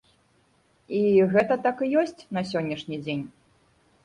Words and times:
І 0.99 1.01
гэта 1.33 1.57
так 1.67 1.77
і 1.89 1.91
ёсць 2.05 2.17
на 2.39 2.45
сённяшні 2.53 2.97
дзень. 3.05 3.23